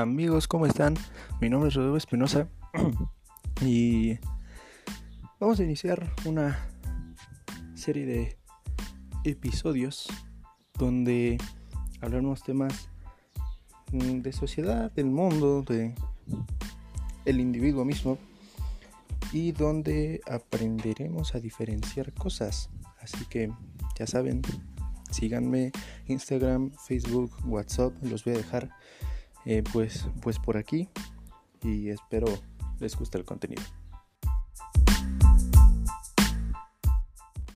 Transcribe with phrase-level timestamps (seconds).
[0.00, 0.94] Amigos, ¿cómo están?
[1.40, 2.48] Mi nombre es Rodrigo Espinosa
[3.62, 4.16] y
[5.40, 6.56] vamos a iniciar una
[7.74, 8.38] serie de
[9.24, 10.06] episodios
[10.78, 11.36] donde
[12.00, 12.90] hablaremos temas
[13.90, 15.96] de sociedad, del mundo, de
[17.24, 18.18] el individuo mismo
[19.32, 22.70] y donde aprenderemos a diferenciar cosas.
[23.00, 23.52] Así que
[23.98, 24.42] ya saben,
[25.10, 25.72] síganme
[26.06, 28.70] Instagram, Facebook, WhatsApp, los voy a dejar
[29.50, 30.90] eh, pues, pues por aquí
[31.62, 32.26] y espero
[32.80, 33.62] les guste el contenido.